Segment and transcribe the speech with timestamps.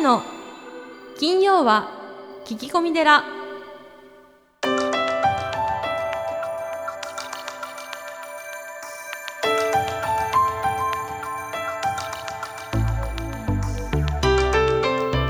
[0.00, 0.22] 谷の
[1.18, 1.90] 金曜は
[2.46, 3.22] 聞き込み寺。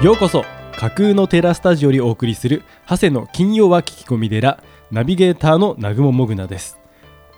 [0.03, 0.45] ようこそ
[0.79, 6.79] 架空のテラスタジオにお送りする長谷の金曜は聞き込み寺ナビゲーターの南雲もぐなです。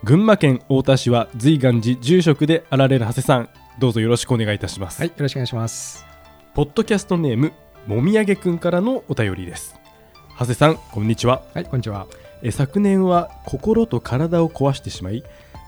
[0.04, 6.11] 群馬県太田市は随願寺住職であられる長谷さんどうぞよろしくお願いいたします、はい、よろしくお願いします。
[6.54, 7.54] ポッドキャストネーム
[7.86, 9.74] もみあげくんからのお便りです。
[10.38, 11.42] 長谷さんこんにちは。
[11.54, 12.06] はい、こんにちは。
[12.42, 15.25] え昨年は心と体を壊してしまい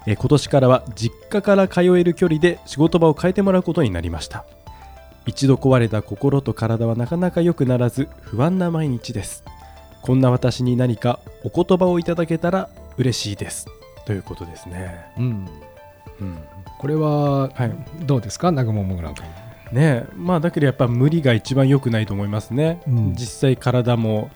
[0.07, 4.45] え今年からは実家から通える距離で仕事場を変えてもらうことになりました。
[5.25, 9.43] 一度壊れた心と体はなかなか良くならず不安な毎日です。
[10.03, 13.69] こんな私に何かお言葉をいただけたら嬉しいです。
[14.05, 15.49] ということですね、うん、
[16.21, 16.39] うん、
[16.79, 17.73] これははい。
[18.05, 19.25] どうですか、南雲もぐら君。
[19.75, 20.07] ね。
[20.09, 23.15] えまあだけどやっぱ無理が一番良くないと思いますね、うん。
[23.15, 24.31] 実際体も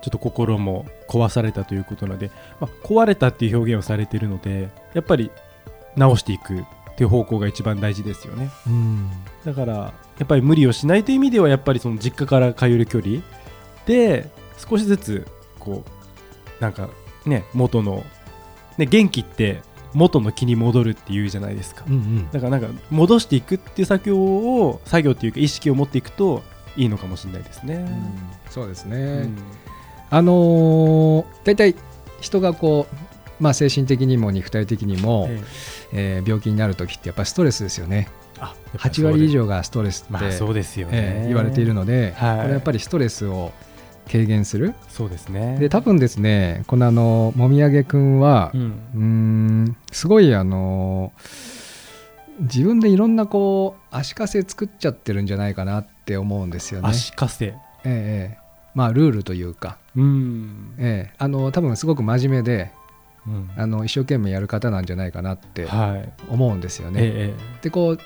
[0.00, 5.30] ちょっと心も壊されたということなので、まあ、壊れたっていう表現をされているのでやっぱり
[5.96, 6.64] 直していくっ
[6.96, 8.50] ていう方向が一番大事ですよね。
[8.66, 9.10] うん、
[9.44, 9.92] だからや
[10.24, 13.20] っぱり無理をしないという意味ではやっぱりその実家から通える距離
[13.86, 15.26] で少しずつ
[15.58, 16.88] こうなんか
[17.26, 18.04] ね元の、
[18.78, 19.62] ね、元気って
[19.94, 21.84] 元の気に戻るっていうじゃないですか。
[21.86, 26.42] うん、うん、だからなんか戻していくっていう作業を作業っていうか意識を持っていくと
[26.76, 27.86] いいのかもしれないですね。
[28.50, 29.22] そうですうね。
[29.22, 29.36] ん。
[30.10, 31.74] あのー、大体
[32.20, 35.42] 人がこう、まあ、精神的にも肉体的にも、え
[35.92, 36.22] え。
[36.24, 38.08] ー病気になるときってやっぱストレスですよね。
[38.10, 42.36] えあやっぱり8割以上がストレスって、まあそうですよね、えー言われているので、はい。
[42.36, 43.52] これはやっぱりストレスを
[44.10, 44.74] 軽減する？
[44.88, 45.58] そうですね。
[45.58, 49.76] で、多分ですね、このあのもみあげくんは、うん。
[49.92, 51.12] すごいあの
[52.40, 56.88] 自分でいろんなこう足かせ作っちゃってるんじゃないかなって思うんですよね。
[56.88, 57.46] 足かせ。
[57.46, 58.38] ええええ。
[58.74, 61.14] まあルールというか、うん、ええ。
[61.18, 62.72] あの多分すごく真面目で
[63.26, 63.50] うん。
[63.56, 67.00] あの一生懸命やる方なんじゃないかなってはい、思うんですよね。
[67.02, 67.34] え。
[67.62, 67.98] でこう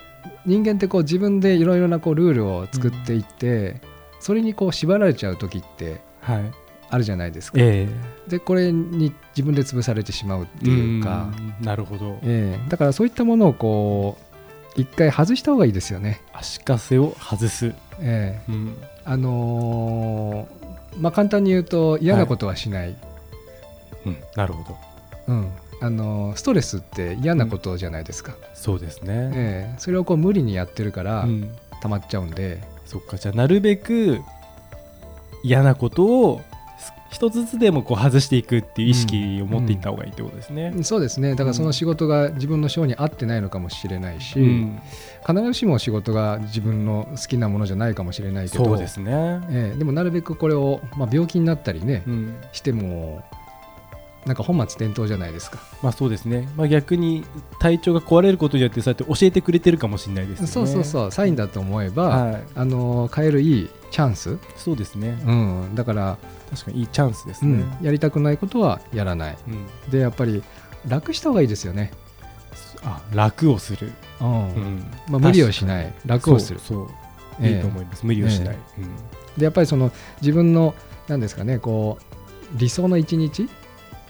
[0.47, 3.81] 人間ってこう自分でいろいろなこうルールを作っていって、
[4.21, 6.01] それにこう縛られちゃう時って
[6.91, 7.59] あるじゃないですか。
[7.61, 7.89] え
[8.27, 11.25] でこれに自分で潰されてしまうってえいうか。
[11.25, 12.19] んなるほど。
[12.23, 12.69] ええ。
[12.71, 14.19] だからそういったものをこ
[14.77, 16.21] う一回外した方がいいですよね。
[16.33, 18.53] 足かせを外す、ええ。
[18.53, 20.59] うん、あのー
[21.01, 22.97] まあ簡単に言うと嫌なことはしない、
[24.07, 24.77] うん、なるほど。
[25.29, 25.51] うん。
[25.81, 29.79] あのーストレスって嫌なことじゃないですか、そうですね、ええ。
[29.79, 31.51] それをこう無理にやってるからうん、
[31.83, 34.23] 溜まっちゃうんで、そっかじゃあなるべく
[35.45, 36.41] 嫌なことを
[36.79, 40.75] す一つずつでもこう外していくっていう意識を持っていった方がいいってことですね。
[40.83, 44.81] そうですねだからその仕事が自分の性に合ってないのかもしれないし、うん
[45.27, 49.41] 必ずしも仕事が自分の好きなものじゃないかもしれないけどそうですね。
[49.51, 53.23] ええでもなるべくこれを、まあ、病気になったりね、うんしても
[54.29, 55.59] なんか本末転倒じゃないですか。
[55.83, 56.49] まあそうですね。
[56.55, 57.25] まあ逆に
[57.59, 60.53] 体調が壊れることによってそうやって教えてくれてるかもしれないですよね。
[60.53, 62.45] そうそうそうサインだと思えば、はい。
[62.55, 65.19] あの変えるいいチャンス、そうですね。
[65.27, 66.19] うん、だから、
[66.51, 67.65] 確かにいいチャンスですね。
[67.81, 70.43] うん、やりたくないことはやらないうんでやっぱり
[70.87, 71.91] 楽した方がいいですよね、
[72.83, 73.93] あ楽をする。
[74.21, 76.89] うんうんまあ、無理をしない楽をするそ
[77.41, 78.05] ういいと思います。
[78.05, 78.59] 無理をしない。
[79.39, 79.91] でやっぱりその
[80.21, 80.75] 自分の
[81.09, 83.49] 何ですかねこう理想の一日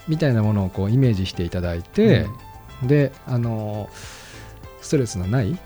[0.09, 2.25] みたいなものをこうイメージしていただいて、
[2.83, 3.89] であの
[4.81, 5.53] ストレスのないうん。
[5.53, 5.59] うん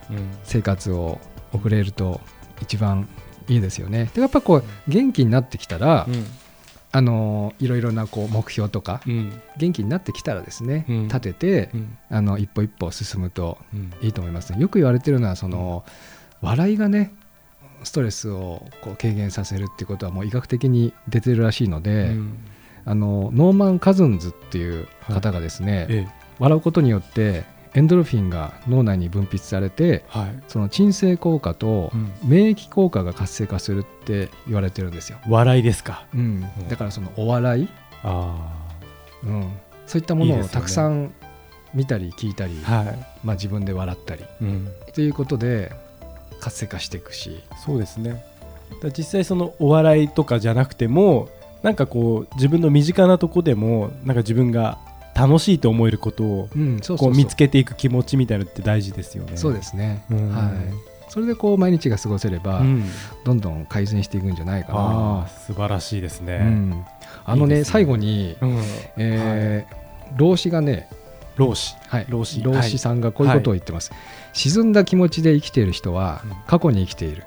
[0.44, 1.20] 生活を
[1.54, 2.20] 送れると
[2.62, 3.08] 一番
[3.48, 4.12] いいですよね。
[4.14, 6.08] でやっぱこう元気になってきたら、
[6.92, 9.14] あのいろいろなこう目標とかうん。
[9.14, 11.08] うん元気になってきたらですね、うん。
[11.08, 11.98] 立てて、うん。
[12.10, 13.94] あの一歩一歩進むとうん。
[14.02, 14.60] いいと思いますね。
[14.60, 15.86] よく言われてるのはその
[16.42, 17.14] 笑いがね
[17.84, 22.38] ストレスをこう軽減させるっていうことはもう医学的に出てるらしいので、うん
[22.86, 30.44] あのノーマン・カズンズっていう方がですね、ええ笑うことによってエンドルフィンが脳内に分泌されてはい。
[30.48, 35.20] その鎮静効果とうん免疫効果が活性化するって言われてるんですよ。
[35.28, 36.06] 笑いですか。
[36.14, 37.70] うんうんだからそのお笑い、
[38.04, 38.52] あ
[39.24, 39.52] うん、
[39.88, 41.14] そういったものをたくさん
[41.74, 42.72] 見たり聞いたりあ。
[42.72, 43.06] はい。
[43.24, 44.68] まあ、自分で笑ったりうん。
[44.94, 45.72] ということで
[46.40, 48.24] 活性化していくし、そうですね。
[48.98, 51.30] 実際そのお笑いとかじゃなくても
[51.64, 54.78] なんかこう自分の身近なとこでもなんか自分が
[55.16, 59.38] 楽しいと思えることをこそうう見つけていく気持ちみたいなのって大事ですよね。
[59.38, 60.30] そうですね、うん。
[60.30, 60.52] はい、
[61.10, 62.84] それでこう毎日が過ごせれば、うん。
[63.24, 65.28] どんどん改善していくんじゃないかな。
[65.48, 66.40] 素晴らしいですね。
[66.42, 66.86] うん、
[67.26, 67.64] あのねね。
[67.64, 68.58] 最後に、うん。
[68.98, 69.84] えー
[70.16, 70.90] 老子がね、
[71.38, 71.76] 老子。
[71.88, 72.44] はい、老子。
[72.44, 73.92] 老子さんがこういうことを言ってます、
[74.34, 76.32] 沈んだ気持ちで生きている人はうん。
[76.46, 77.24] 過去に生きている。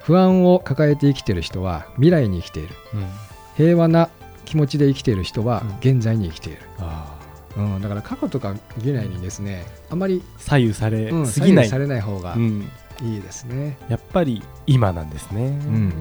[0.00, 2.74] 不安を抱えて生きている人は未来に生きている。
[2.94, 4.08] うん平和な
[4.44, 5.94] 気持ちで生きている人はうん。
[5.94, 7.18] 現在に生きている、あ
[7.56, 9.66] うんだから過去とか未来にですね。
[9.90, 12.68] あまり、ー左右されうん、すぎない、左右されない方がうん、
[13.02, 15.92] いいですね、やっぱり今なんですね、ん。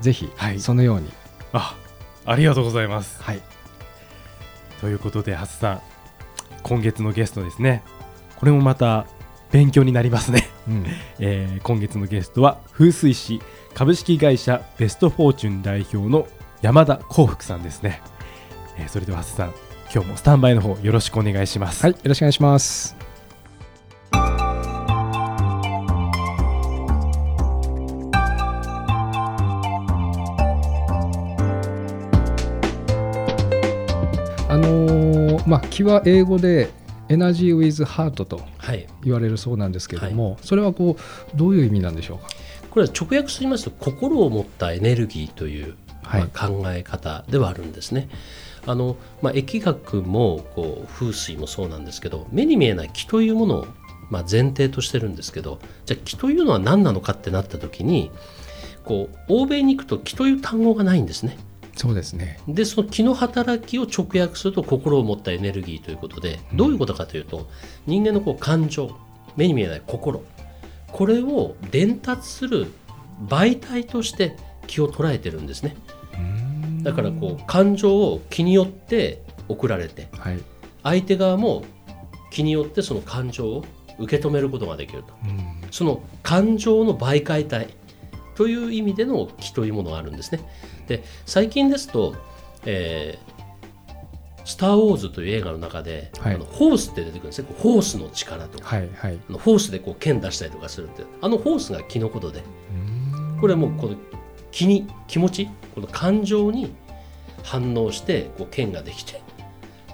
[0.00, 0.60] ぜひはい。
[0.60, 1.12] そのように、
[1.52, 1.76] あ
[2.24, 3.22] ありがとうございます。
[3.22, 3.40] はい、
[4.80, 5.82] ということで、ハスさん、
[6.62, 7.82] 今月のゲストですね、
[8.36, 9.06] これもまた
[9.50, 10.48] 勉強になりますね。
[10.68, 10.86] うん。
[11.18, 13.40] えー今月のゲストは、風水師
[13.74, 16.26] 株式会社ベストフォーチュン代表の
[16.62, 18.00] 山田幸福さんですね。
[18.78, 19.54] えーそれでは、ハスさん、
[19.92, 21.82] 今日もスタンバイの方よろしくお願いします。
[21.82, 22.94] はい、よろしくお願いします。
[34.48, 36.70] あのーまあ気は英語で
[37.08, 42.28] エナジー・ウィズ・ハートとはい、言われるそうなんですけれども、それはこうどういう意味なんでしょうか？
[42.70, 48.08] これは直訳しますと心を持ったエネルギーという、はいまあ考え方ではあるんですね。
[48.66, 53.66] あのまあ、疫学もこう風水もそうなんですけど目に見えない気というものを、
[54.08, 58.12] まあ、前提としてるんですけどじゃあ気というのは何なのかってなった時に
[58.84, 61.38] こう欧米に行くと気という単語がないんですね。
[61.74, 62.38] そうですね。
[62.46, 67.48] でその気の働きを直訳すると心を持ったエネルギーということでどういうことかというと、
[67.86, 68.94] 人間のこう感情
[69.36, 70.22] 目に見えない心
[70.88, 72.66] これを伝達する
[73.26, 74.36] 媒体として
[74.72, 75.76] 気を捉えてるんですね。
[76.82, 80.40] だからこう感情を気によって送られてはい。
[80.82, 81.62] 相手側も
[82.30, 83.64] 気によってその感情を
[83.98, 85.12] 受け止めることができると。
[85.24, 85.70] うん。
[85.70, 87.68] その感情の媒介体
[88.34, 90.40] という意味での気というものがあるんですね。
[90.88, 92.14] で最近ですと、
[92.64, 93.32] えー
[94.44, 96.34] スター・ウォーズ」という映画の中で、はい。
[96.34, 97.48] あのホースって出てくるんですね。
[97.58, 99.18] ホースの力とか、はいはい。
[99.28, 102.42] あのホースでこう剣出したりとかするってあのホースが気のことで。
[102.74, 103.38] うん。
[103.40, 103.96] これはもうこの
[104.52, 106.74] 気に気持ちこの感情に
[107.42, 109.20] 反応してこう剣ができて、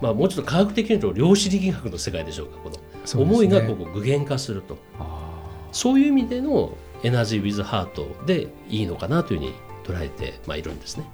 [0.02, 4.76] まあ、もうちょっと科学的に言うと量子力学の世界でしょうかこの思いがこう具現化すると。
[4.98, 5.28] あ
[5.72, 11.04] そういう意味でのエナジー・ウィズ・ハートでいいのかなというふうに捉えてまあいるんですね。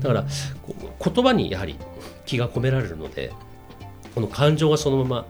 [0.00, 0.26] だから
[1.12, 1.76] 言葉にやはり
[2.26, 3.32] 気が込められるので
[4.14, 5.26] この感情がそのまま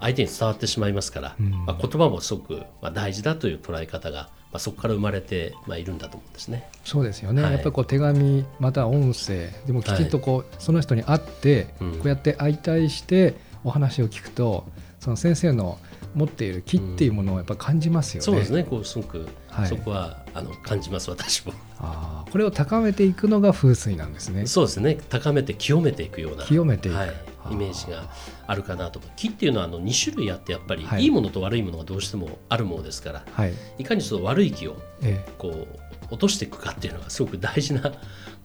[0.00, 1.50] 相手に伝わってしまいますから、うん。
[1.66, 6.68] まあ、言葉もすごくまあ大事だという捉え方が、まあ、そこから生まれてまあいるんだと思うんですね。
[6.84, 7.52] そうですよね、はい。
[7.52, 11.92] やっぱりこう手紙または音声でもきちっとこう、その人に会って、うん。
[11.92, 13.34] こうやって相対して
[13.64, 14.66] お話を聞くと
[15.00, 15.78] その先生の
[16.14, 18.24] 持っている気っていうものをやっぱ感じますよね。
[18.24, 18.64] そうですね。
[18.64, 19.66] こうすごくはい。
[19.68, 21.52] そこはあの感じます私も。
[21.78, 24.46] あーこれを高めていくのが風水なんですね。
[24.46, 24.98] そうですね。
[25.08, 26.44] 高めて清めていくような。
[26.44, 26.96] 清めていく。
[26.96, 27.14] はい
[27.50, 28.04] イメージが
[28.46, 31.02] あるかなと木っていうのはあの2種類あってやっぱり、はい。
[31.02, 35.68] い、いものと悪いものがどうしてもあるものですからはい、いかにその悪い気をえこう
[36.10, 37.90] 落としていくかっていうのがすごく大事な、ま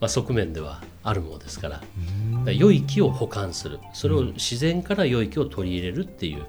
[0.02, 1.82] あ、側面ではあるものですから
[2.52, 3.80] 良い気を補完する。
[3.94, 6.46] それを自然から良い気を取り入れるっていう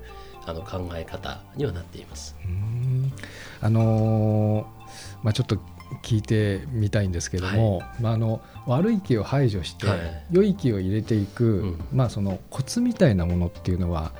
[0.47, 2.37] あの考え方にはなっています。
[2.45, 3.13] うん。
[3.61, 4.83] あのー
[5.23, 5.59] まあ、ちょっと
[6.03, 9.99] 聞いてみたいんですけども、まあ、あの悪い気を排除して、はい。
[10.31, 11.85] 良い気を入れていく、うん。
[11.93, 14.13] まあ、そのコツみたいなものっていうのは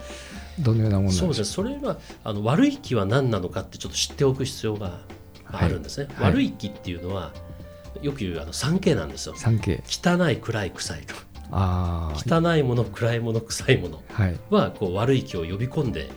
[0.61, 1.45] どのようなものそうですね。
[1.47, 5.01] それはあの悪い気は何なのかってちょっと知っておく必要が
[5.47, 6.09] あるんですね。
[6.15, 6.33] はい。
[6.33, 7.33] 悪い気っていうのは
[8.01, 9.35] よく言うあの 3K なんですよ。
[9.35, 11.15] 3K 汚い暗い臭いと
[11.51, 14.03] 汚いもの暗いもの臭いもの
[14.51, 16.11] はこう悪い気を呼び込んで、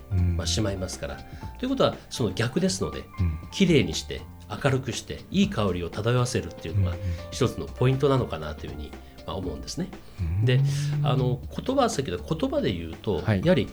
[0.46, 1.18] しまいますから。
[1.60, 3.40] ということはその逆ですのでうん。
[3.52, 4.22] きれいにして
[4.64, 6.96] 明るくしていい香りを漂わせるっていうのが
[7.32, 8.92] 一つのポイントなのかなというふうに
[9.26, 9.88] まあ思うんですね。
[10.20, 10.46] うん。
[10.46, 10.62] で
[11.04, 13.42] あの言葉は先ほど言葉で言うと、はい。
[13.44, 13.68] やはり、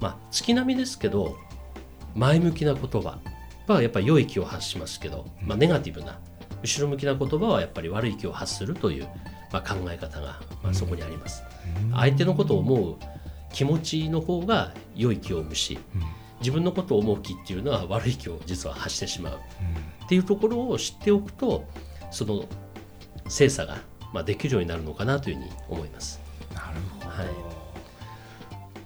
[0.00, 1.36] まあ、月並みですけど
[2.14, 3.18] 前向きな言葉
[3.66, 6.18] はやっぱり良い気を発しますけど、まあ、ネガティブな
[6.62, 9.08] 後ろ向きな言葉はやっぱり悪い気を発するという、
[9.52, 11.42] まあ、考え方が、まあ、そこにあります。
[11.94, 12.96] 相手のことを思う
[13.52, 16.02] 気持ちの方が良い気を生むしうん。
[16.40, 19.40] 自分のことを思う気っていうのは悪い気を実は発してしまう。
[20.04, 21.64] っていうところを知っておくと
[22.10, 22.44] その
[23.28, 23.78] 精査が、
[24.12, 26.20] まあ、できるようになるのかなというふうに思います。
[26.54, 26.66] なる
[26.98, 27.26] ほど、はい。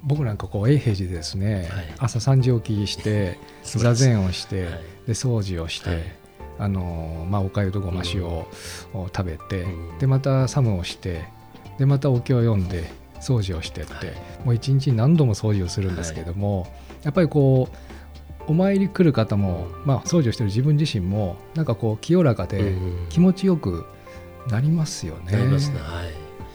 [0.02, 1.94] 僕なんかこう永平寺でですね、はい。
[1.98, 4.72] 朝3時起きして 座禅をして、はい。
[5.06, 6.21] で掃除をして、はい
[6.62, 8.46] あのまあ、おかゆとごま塩を
[8.92, 9.98] 食べて、うん。
[9.98, 11.24] でまたサムをして
[11.78, 12.88] でまたお経を読んで
[13.20, 14.06] 掃除をしてって、はい。
[14.44, 17.76] もう一日に何度も掃除をするんですけども、やっぱりこう
[18.46, 23.84] お参り来る方も、まあ、掃除をしてる自分自身もなんかこう清らかでうん気持ちよく
[24.48, 25.36] なりますよね。
[25.36, 26.04] は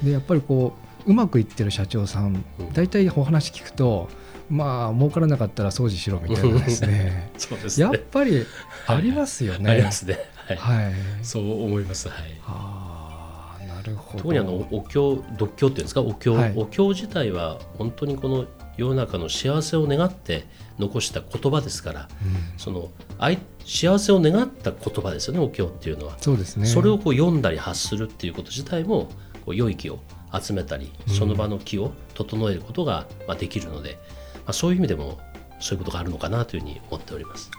[0.02, 0.06] い。
[0.06, 2.74] でやっぱりこううまくいってる社長さんうん。
[2.74, 4.10] 大体お話聞くと
[4.50, 7.32] まあ儲からなかったら掃除しろみたいなですね。
[7.38, 7.86] そうですね。
[7.86, 8.46] やっぱり
[8.88, 9.72] ありますよね。
[9.72, 10.20] ありますね。
[10.48, 10.94] はい、はい。
[11.24, 12.08] そう思います。
[12.10, 12.18] はい。
[12.46, 14.24] ああなるほど。
[14.24, 16.02] 特にあのお経独経っていうんですか？
[16.02, 16.54] お経、はい。
[16.56, 18.46] お経自体は本当にこの
[18.78, 20.46] 世の中の幸せを願って
[20.78, 22.38] 残した言葉ですからうん。
[22.58, 26.66] その愛幸せを願った言葉ですよねお経っていうのは、そうですね。
[26.68, 29.10] それをこう読んだり発するっていうこと自体も
[29.46, 30.00] こう良い気を
[30.34, 33.98] 集めたりうんその場の気を整えることがまあできるので、
[34.36, 35.20] まあ、そういう意味でも
[35.60, 37.50] そういうことがあるのかなというふうに思っております。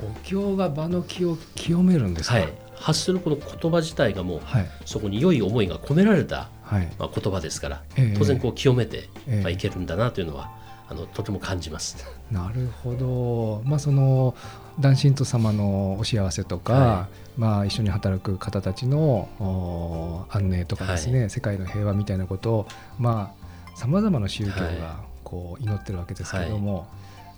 [0.00, 2.36] お経が場の気を清めるんですか？
[2.36, 6.88] はい、発するこの言葉自体がもうはいそこに良い思いが込められたはい。
[6.98, 10.50] まあ言葉ですからええ当然こう清めてええまあいけるんだなというのは
[10.88, 12.04] あのとても感じます。
[12.30, 13.62] なるほど。
[13.68, 14.34] まあその
[14.80, 22.66] 男神と様のお幸せとか、はまあ一緒に働く方たちのお安寧とかですね、世界の平和みたいなことを
[22.98, 23.34] ま
[23.74, 26.88] あさまざまな宗教はがこう祈ってるわけですけれども、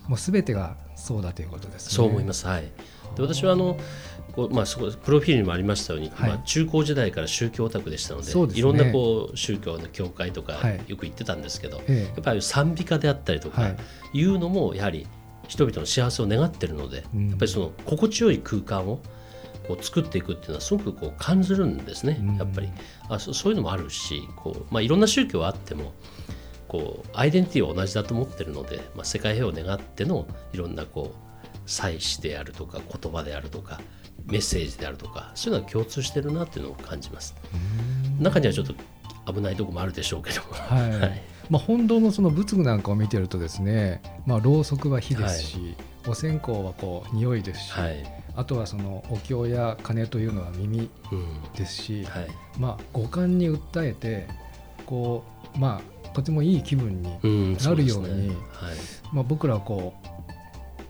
[0.06, 1.94] もうすべてがそうだということですね。
[1.94, 2.46] そう思います。
[2.46, 2.62] はい。
[3.16, 3.76] で私はあの
[4.32, 6.30] こうまあそこプロフィールにもありましたように、はい。
[6.30, 8.58] まあ中高時代から宗教オタクでしたので、ね。
[8.58, 10.80] いろんなこう宗教の教会とかはい。
[10.86, 12.10] よく行ってたんですけど、え。
[12.14, 13.76] やっぱり賛美歌であったりとかはい。
[14.12, 15.06] いうのもやはり
[15.48, 17.28] 人々の幸せを願ってるので、うん。
[17.30, 19.00] やっぱりその心地よい空間を
[19.66, 22.36] こう作っていくっていうのはすごくこう感じるんですね、うん。
[22.36, 22.68] やっぱり。
[23.08, 25.92] あそそういうのもあるしこう、まあ、いろんな宗教はあっても
[26.68, 33.80] こうアイデンティティは同じだと思ってるので、まあ、世界平和を願ってのいろんなこう祭祀であるとか言葉であるとか
[34.26, 37.34] メッセージであるとかそういうのは共通してるなっていうのを感じます。
[38.20, 38.74] 中にはちょっと
[39.32, 40.42] 危ないところもあるでしょうけど。
[40.42, 40.90] はい。
[41.00, 45.76] はいまあ、本堂のその仏具なんかを見てるとですね、まあ、ろうそくは火ですし、
[46.06, 48.04] お線香はこう匂いですし、はい、
[48.36, 51.42] あとはそのお経や鐘というのは耳うん。
[51.56, 52.28] ですし、はい。
[52.58, 54.28] まあ、五感に訴えて
[54.86, 58.28] こう、まあ、とてもいい気分に、うん、なるようにそですね。
[58.52, 58.76] はい。
[59.12, 60.08] まあ、僕らはこう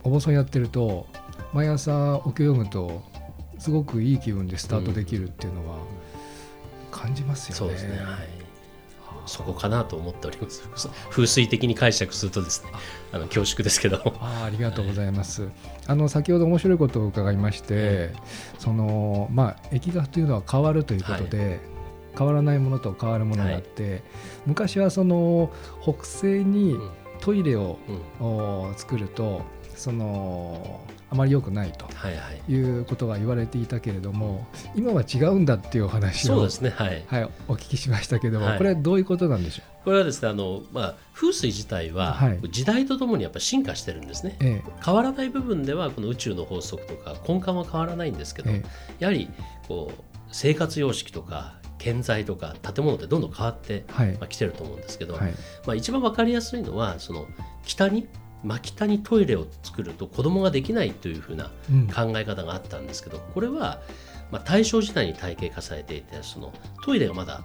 [0.05, 1.07] お坊さんやってると
[1.52, 3.02] 毎朝お経を読むと
[3.59, 5.79] すごくいい気分でスタートできるっていうのは
[6.90, 7.57] 感じますよね。
[7.57, 8.39] そうですね、はい、
[9.27, 10.62] そこかなと思っております。
[11.11, 12.71] 風水的に解釈するとですね、
[13.12, 13.19] あ。
[13.19, 15.49] の恐縮ですけど、あーありがとうございます。
[15.87, 18.12] あの先ほど面白いことを伺いまして、
[18.59, 21.61] そのまあ疫学というのは変わるということで、
[22.17, 24.03] 変わらないものと変わるものがあって、
[24.47, 25.50] 昔はその
[25.83, 26.91] 北西にうん。
[27.21, 27.79] トイレを、
[28.21, 28.27] うん。
[28.27, 29.43] お作ると
[29.77, 37.05] そのあまり良くないとはいはい、いうことが言われていたけれども、今は違うんだっていうお話をそうですね、はい。
[37.07, 38.59] はいお聞きしましたけども、はい。
[38.59, 42.40] これはどういうことなんでしょこれはですね、あのまあ風水自体ははい。
[42.50, 44.37] 時代とともにやっぱ進化してるんですね。
[44.40, 44.45] う。
[44.45, 44.62] え。
[44.85, 48.69] 変わらない部分ではこの宇宙の法則とか根幹は変わらないんですけど、ええ。
[49.00, 49.29] やはり
[49.67, 54.12] こう生活様式とか建材とか建物ってどんどん変わってえはい。
[54.12, 55.33] まあ、来てると思うんですけど、はい。
[55.67, 57.26] まあ、一番わかりやすいのはその
[57.64, 58.07] 北に
[58.42, 63.80] 真北にトイレを作ると子供ができないというふうなうん考え方があったんですけどこれは、
[64.30, 66.52] まあ、大正時代に体系化されていてその
[66.85, 67.42] トイレがまだ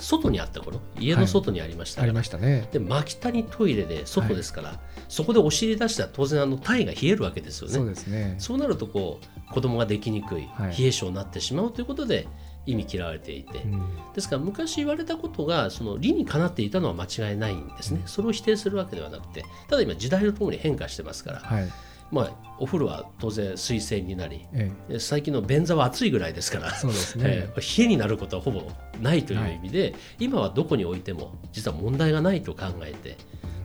[0.00, 2.68] 外にあった頃家の外にありましたありから、ましたね。
[2.72, 7.74] で真北にトイレで外ですから、そこでお尻出したら当然あの体が冷えるわけですよね。
[7.74, 8.36] そうですね。
[8.38, 12.28] そうなるとこう子供ができにくいはい冷え性になってしまうということで
[12.68, 13.82] 意味嫌われていて、うん
[14.14, 18.02] ですから昔言われたことがその理にかなっていたのは間違いないんですね。
[18.06, 21.72] それを否定するわけではなくて、ただ今時代とともに変化してますから、はい。
[22.10, 26.70] まあお風呂は当然水洗になり、えで最近の便座は暑いぐらいですからえ、。
[26.72, 27.52] そうですね え。
[27.54, 28.62] ー冷えになることはほぼ
[29.00, 33.16] ないという意味で、今はどこに置いても実は問題がないと考えて、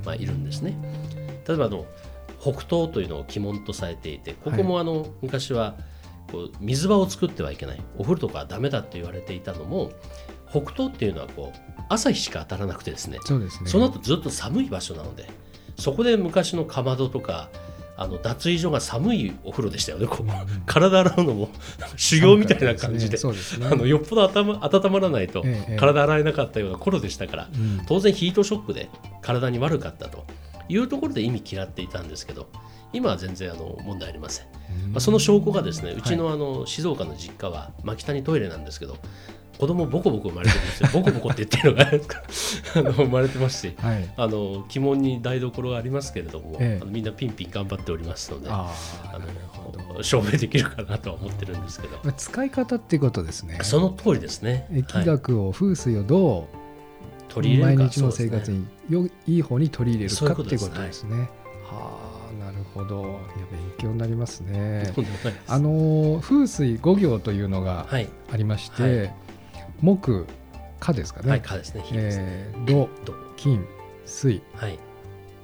[0.06, 0.78] まあ、いるんですね。
[1.48, 1.86] 例えばあの
[2.40, 5.76] 北東というのを鬼門とされていてここもあの、昔は
[6.34, 7.82] こう水場を作ってはいけない。
[7.98, 9.92] お風呂とかはダメだと言われていたのも
[10.50, 11.60] 北東っていうのはこう
[11.90, 13.20] 朝日しか当たらなくてですね。
[13.24, 13.70] そうですね。
[13.70, 15.30] その後ずっと寒い場所なので
[15.78, 17.50] そこで昔のかまどとか
[17.96, 20.08] あの脱衣所が寒いお風呂でしたよね。
[20.08, 20.28] こう
[20.66, 21.50] 体洗うのも
[21.98, 23.20] 修行みたいな感じで。
[23.20, 25.78] あのよっぽど温ま温まらないとええええ。
[25.78, 27.86] 体洗えなかったような頃でしたから、うん。
[27.86, 28.90] 当然ヒートショックで
[29.22, 30.26] 体に悪かったと
[30.68, 32.48] いうところで意味嫌っていたんですけど
[32.94, 34.46] 今は全然あの問題ありません、
[34.92, 38.98] まあ、その証拠がですねうちのあの静岡の実家は真北にトイレなんですけど
[39.58, 40.90] 子供ボコボコ生まれてるんですよ。
[40.92, 42.74] ボコボコって言ってるのがあるんですか。
[42.80, 44.14] あの生まれてますしはい。
[44.18, 46.86] あの鬼門に台所がありますけれども、ええ。
[46.88, 48.74] みんなピンピン頑張っておりますのであ。
[49.94, 53.60] の証明できるかなとは思ってるんですけど、まあ使い方っていうことですね。
[53.62, 54.68] その通りですね。
[54.72, 56.46] 疫はい学を風水をどう
[57.30, 57.84] 取り入れるか。
[57.84, 61.04] 毎日の生活によいい方に取り入れるかっていうことです。
[61.04, 61.16] ね。
[61.16, 62.03] はあ、なる
[62.74, 63.02] ほど。
[63.02, 63.10] いや
[63.52, 64.94] 勉強になりますね。
[65.48, 69.14] あの風水五行というのがはい、ありまして、は
[69.82, 70.26] 木
[70.80, 71.82] 火ですかね、はい、火ですね。
[71.86, 72.24] 火ですね。
[72.28, 73.66] えー土ど金
[74.06, 74.78] 水はい。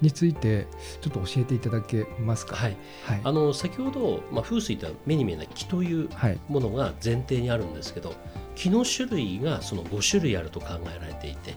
[0.02, 0.66] について
[1.02, 2.56] ちょっと教えていただけますか？
[2.56, 2.76] はい。
[3.04, 8.14] はいあの先ほど、まあ、風水とは目に見えない木というはいものが前提にあるんですけど
[8.54, 11.54] 木の種類がその5種類あると考えられていて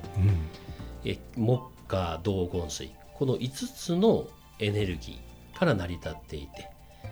[1.05, 4.27] え木火土金水この5つの
[4.59, 5.32] エネルギー
[5.63, 6.69] から成り立っていて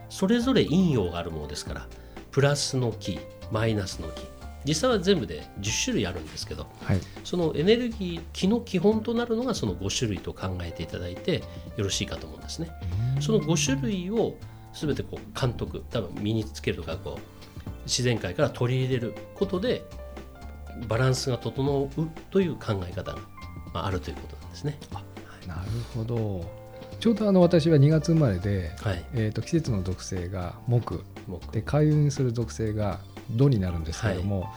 [0.10, 1.88] それぞれ陰陽があるものですから
[2.31, 3.20] プラスの木
[3.51, 4.27] マイナスの木
[4.63, 11.43] 実際は全部で10種類あるんですけどはいそのエネルギー気の基本となるのがその5種類と考えていただいて
[11.77, 12.70] よろしいかと思うんですね。
[13.22, 14.36] その5種類を
[14.74, 19.84] 全てこう監督多分身につけるとかこう自然界から取り入れることで
[20.88, 23.17] バランスが整うという考え方が
[23.74, 24.77] まああるということなんですね。
[25.48, 26.60] なるほど
[27.01, 29.03] ちょうどあの私は2月生まれで、はい。
[29.15, 31.03] えー、と季節の属性が木。
[31.51, 33.00] で開運する属性が
[33.31, 34.48] 土になるんですけれども、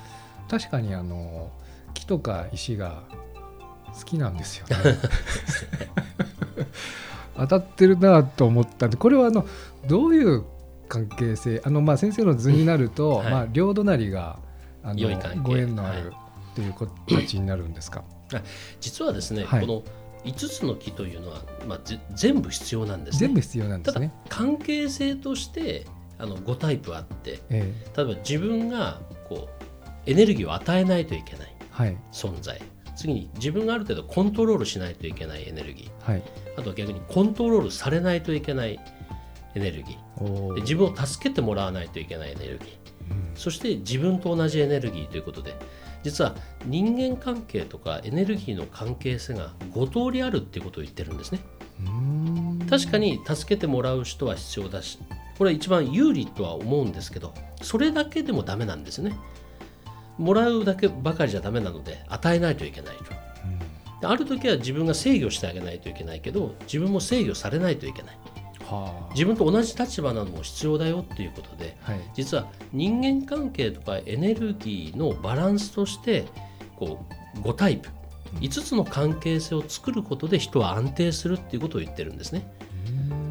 [0.51, 1.51] 確かにあの
[1.95, 3.03] 木とか石が
[3.99, 4.77] 好きなんですよね。
[7.35, 9.47] 当たってるなと思ったんでこれはあの
[9.89, 10.45] どういう
[10.89, 13.33] 関係性あのまあ先生の図になると、はい。
[13.33, 14.39] まあ、両隣が
[14.83, 16.15] あのご縁のあるはい。
[16.53, 18.05] っていう形になるんですか？
[18.81, 19.67] 実はですね、はい。
[19.67, 19.83] この
[20.25, 23.19] 5つの木というのは、まあ、ぜ全部必要なんですね。
[23.21, 24.12] 全部必要なんでただすね。
[24.28, 25.87] 関係性として
[26.19, 29.64] あの5タイプあってえ例えば自分がこう
[30.07, 31.97] エネルギーを与えないといけないーはい。
[32.12, 32.61] 存在。
[32.97, 36.11] 次に自分がある程度コントロールしないといけないエネルギー。
[36.11, 36.23] はい。
[36.57, 38.78] あとは逆にコントロールされないといけない
[39.54, 40.54] エネルギー。
[40.54, 43.11] で自分を助けてもらわないといけないエネルギー。
[43.11, 43.37] うん。
[43.37, 45.54] そして自分と同じエネルギーということで
[46.04, 51.40] 実は人間関係とかエネルギーの関係性が5通りあるっていうことを言ってるんですね。
[52.70, 54.99] 確かに助けてもらう人は必要だし
[55.37, 59.16] これは一番有利とは思うんですけどそれだけでもダメなんですね。
[60.16, 62.96] もらうだけばかりじゃダメなので与えないといけない
[64.00, 64.08] と。
[64.08, 68.14] ある時は自分が制御してあげないといけないけど自分も制御されないといけない。
[68.14, 68.34] はあ
[69.11, 72.00] 自分と同じ立場なのも必要だよっていうことではい。
[72.15, 76.25] 実は人間関係とかエネルギーのバランスとして
[76.76, 77.04] こ
[77.36, 77.89] う5タイプ
[78.41, 82.50] 5つの関係性を作ることで人は安定するっていうことを言ってるんですね。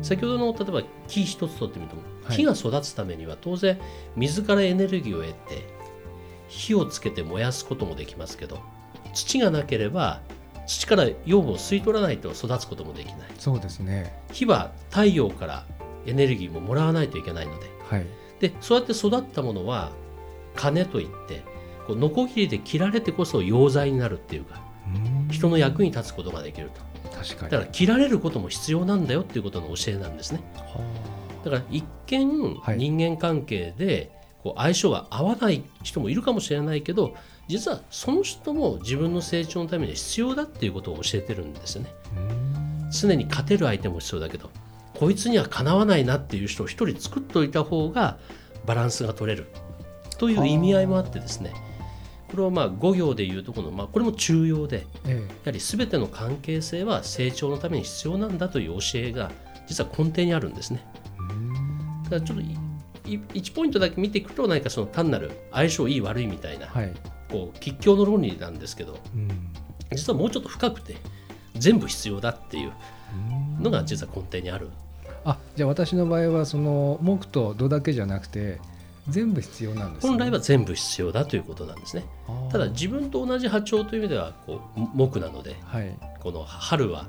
[0.01, 2.37] 先ほどの例えば木一つ取ってみてもはい。
[2.37, 3.79] 木が育つためには当然
[4.15, 5.65] 水からエネルギーを得て
[6.47, 8.59] 火をつけて燃やすこともできますけど
[9.13, 10.21] 土がなければ
[10.65, 13.17] 土から養分を吸い取らないと育つこともできない。
[13.37, 14.13] そうですね。
[14.31, 15.65] 火は太陽から
[16.05, 17.67] エネルギーももらわないといけないので。
[17.89, 18.05] はい。
[18.39, 19.91] でそうやって育ったものは
[20.55, 21.43] 金といって
[21.87, 24.61] こうノコギリで切られてこそ溶剤になるっていうか
[25.31, 26.81] 人の役に立つことができると。
[27.15, 27.51] 確かに。
[27.51, 30.41] だから切られることも必要なんだよっていうことの教えなんですね。
[30.55, 30.79] は
[31.43, 32.77] だから一見はい。
[32.77, 34.11] 人間関係で
[34.43, 37.15] こう相性が合わない人もいるかもしれないけど
[37.47, 41.93] 実はその人も自分の成長のために必要だっていうことを教えてるんですよね
[42.91, 44.49] 常に勝てる相手も必要だけど
[44.93, 48.17] こいつにはかなわないなっていう人を一人作っておいた方が
[48.65, 49.47] バランスが取れる
[50.17, 51.53] という意味合いもあってですね。
[52.29, 59.31] これをまあ5行でいうとこの、まあ、これも中庸でえやはり全ての関係性は成長のために必要なんだという教えが
[59.67, 60.85] 実は根底にあるんですね。
[62.05, 66.93] だからちょっといい1ポイントだけ見ていくと何かその単なる相性いい悪いみたいなはい
[67.29, 69.29] こう吉祥の論理なんですけどうん。
[69.91, 70.95] 実はもうちょっと深くて
[71.55, 72.71] 全部必要だっていう
[73.59, 74.69] のが実は根底にある。
[75.25, 78.59] あじゃあ私の場合はその木と土だけじゃなくて
[79.07, 80.09] 全部必要なんですね。
[80.09, 82.05] 本来は全部必要だということなんですね。
[82.51, 85.97] ただ自分と同じ波長という意味ではこう木なのではい。
[86.19, 87.07] この春は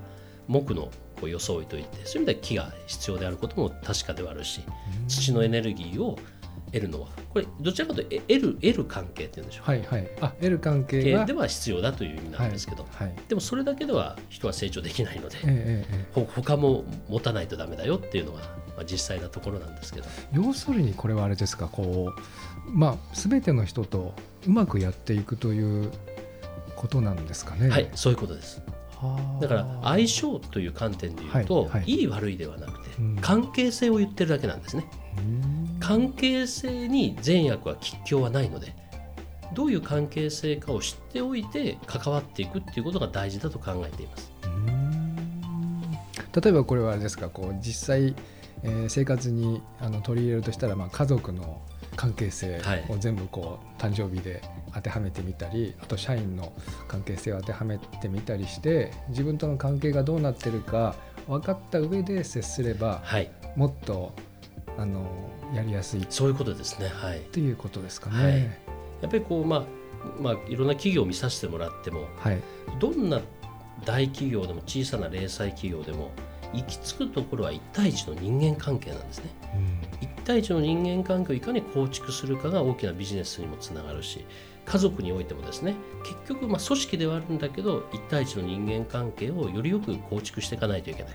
[0.49, 4.61] 木のこう装いといってそういう意味では木が必要であることも確かではあるし
[5.09, 6.19] 土のエネルギーを
[6.75, 7.09] 得るのは。
[7.33, 9.71] これどちらかというとえ得る関係っていうんでしょう。
[9.71, 10.11] はいはい。
[10.21, 13.17] あ得る関係では必要だという意味なんですけど、はいはい。
[13.29, 18.47] でもそれだけでは人は成長できないのでえええ他も持たないとダメだよっていうのが、ま
[18.81, 20.07] あ、実際なところなんですけど。
[20.07, 24.15] え要するにこれはあれですかこうまあ全ての人と
[24.47, 25.93] うまくやっていくという
[26.75, 27.69] ことなんですかね。
[27.69, 28.61] はいそういうことです。
[28.97, 29.41] はあ。
[29.41, 31.85] だから相性という観点で言うと、はいはい。
[31.87, 33.17] いい悪いではなくてうん。
[33.21, 34.87] 関係性を言ってるだけなんですね。
[35.17, 35.54] うーん
[35.87, 38.75] 関係性に善悪は吉凶はないので
[39.53, 44.33] どういう関係性かを知っておいて関わっていくっていうことが大事だと考えています。
[46.43, 48.17] 例えばこれはあれですかこう実際、
[48.63, 51.61] えー生活にあの取り入れるとしたら、まあ、家族の
[51.97, 52.85] 関係性はい。
[52.89, 54.43] を全部こう誕生日で
[54.73, 56.53] 当てはめてみたりあと社員の
[56.89, 60.97] 関係性を当てはめてみたりして自分との関係がどうなってるか
[61.29, 63.31] 分かった上で接すればはい。
[63.55, 64.13] もっと
[64.77, 65.07] あの
[65.55, 66.07] やりやすい。
[66.11, 66.89] そういうことですね。
[66.89, 67.19] はい。
[67.19, 68.25] っていうことですかね。
[68.25, 68.41] はい。
[69.03, 69.65] やっぱりこうまあ
[70.21, 72.41] まあ、いろんな企業を見させてもらってもはい。
[72.79, 73.21] どんな
[73.85, 76.11] 大企業でも小さな零細企業でも
[76.53, 79.31] 行き着くところは1対1の人間関係なんですね。
[80.01, 84.25] 1対1の人間関係をいかに構築するかが大きなビジネスにもつながるし
[84.65, 91.13] 家族においてもですね結局まあ組織ではあるんだけど1対1の人間関係をよりよく構築していかないといけない、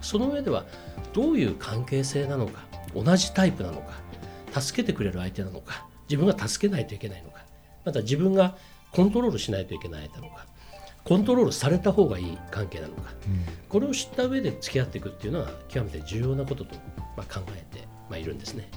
[0.00, 0.64] その上では
[1.12, 7.44] どういう関係性なのか同じタイプなのか助けてくれる相手なのか自分が助けないといけないのか
[7.84, 8.56] また自分が
[8.92, 10.46] コントロールしないといけない相手なのか
[11.04, 13.12] コントロールされた方がいい関係なのか
[13.68, 16.74] これを知った上で付き合っていくっていうのは極めて重要なことと、
[17.16, 18.70] まあ、考えて、まあ、いるんですね。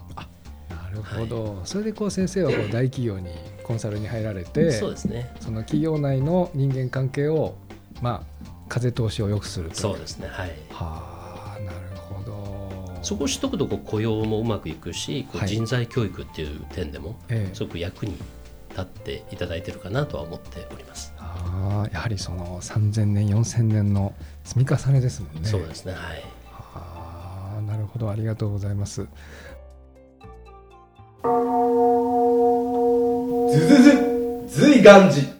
[0.69, 3.29] なるほど、それでこう先生はこう 大企業に
[3.63, 5.33] コンサルに入られてそうですね。
[5.39, 7.55] その企業内の人間関係を
[8.01, 10.27] まあ風通しを良くするというそうですね。
[10.27, 10.49] はい。
[10.71, 11.16] はあ
[13.01, 18.13] そこを知っとくとこう雇用もうまくいくし、こうはい人材教育っていう点でもええすごく役に
[18.69, 21.13] 立っていただいてるかなとは思っております。
[21.17, 25.93] ああやはりその3000年4000年の積み重ねですもんねそうですね。
[25.93, 26.23] はい。
[26.51, 29.07] ああなるほどありがとうございます
[33.51, 35.37] ずずず随願寺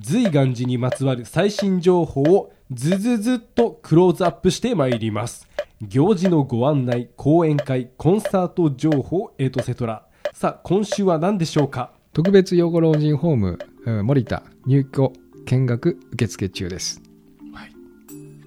[0.00, 5.48] 随願寺にまつわる最新情報をずずずっとクローズアップしてまいります。
[5.82, 10.06] 行事のご案内講演会コンサート情報エトセトラ。
[10.32, 11.92] さあ今週は何でしょうか？
[12.12, 15.12] 特別養護老人ホームうん森田入居
[15.46, 17.02] 見学受付中です。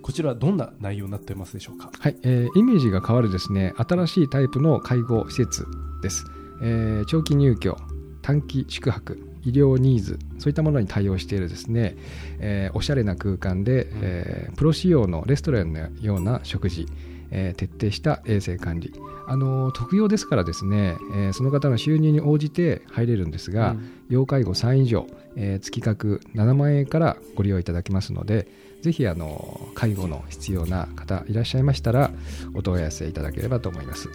[0.02, 1.90] こちらはどんな内容になってますでしょうか？
[1.98, 5.66] はい、えーイメージが変わるですね新しいタイプの介護施設
[6.04, 6.26] です、
[6.62, 7.76] えー長期入居
[8.22, 11.95] 短期宿泊医療ニーズそういったものに対応しているですね、
[12.39, 16.88] えーおしゃれな空間で、えープロ仕様のレストランのような食事、
[17.31, 18.93] えー徹底した衛生管理。
[19.27, 23.89] あのー特養ですからですね、えーその方の収入に応じて入れるんですが、うん。
[24.10, 28.47] 要介護3以上、えー月額7万円からご利用いただけますので
[28.81, 32.12] ぜひあの介護の必要な方いらっしゃいましたら
[32.53, 34.10] お問い合わせいただければと思います。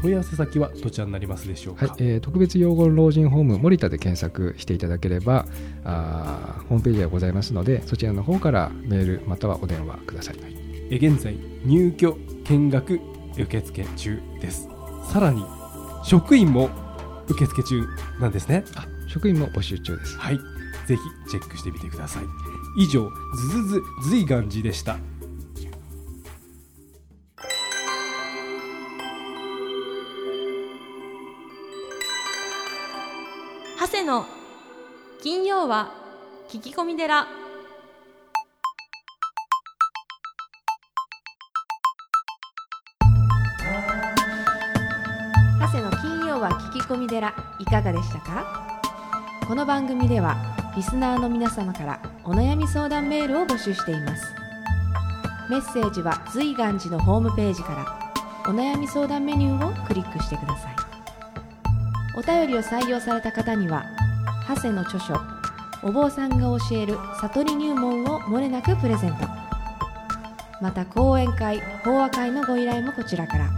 [0.00, 5.46] 問い合わせ先はどちらになりますでしょうか、はい、えー特別養護老人ホーム森田で検索していただければ
[5.84, 10.36] あーホームページがございますのでそちらの方からメールまたはお電話ください。
[10.90, 13.00] え現在入居見学
[13.38, 14.68] 受付中です。
[15.12, 15.44] さらに
[16.04, 16.68] 職員も
[17.28, 17.86] 受付中
[18.20, 18.64] なんですね。
[18.74, 20.18] あ職員も募集中です。
[20.18, 20.38] はい。
[20.86, 22.24] ぜひチェックしてみてください。
[22.76, 24.98] 以上ズズズ随願寺でした
[33.80, 34.26] 長谷の
[35.22, 35.90] 金曜は
[36.50, 37.26] 聞き込み寺。
[45.58, 48.82] 長谷の金曜は聞き込み寺いかがでしたか？
[49.48, 50.36] この番組では
[50.76, 54.26] リスナーの皆様からお悩み相談メールを募集しています。
[55.48, 57.72] メッセージは随願寺のホームページか
[58.44, 60.79] らお悩み相談メニューをクリックしてください。
[62.14, 63.84] お便りを採用された方には
[64.48, 65.14] 長谷の著書
[65.82, 69.28] お坊さんが教える悟り入門をもれなくプレゼント
[70.60, 73.50] また講演会法話会のご依頼もこちらから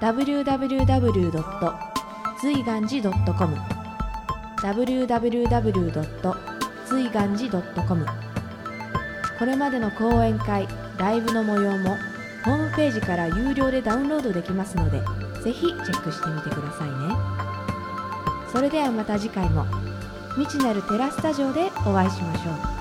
[0.00, 1.32] www.
[2.40, 3.56] 随願寺 .com
[4.62, 6.06] www.
[6.86, 8.06] 随願寺 .com
[9.38, 10.66] これまでの講演会
[10.98, 11.96] ライブの模様も
[12.44, 15.02] ホームページから有料でダウンロードできますので
[15.46, 17.14] ぜひチェックしてみてくださいね。
[18.50, 19.64] それではまた次回も
[20.34, 22.75] 未知なるテラスタジオでお会いしましょう。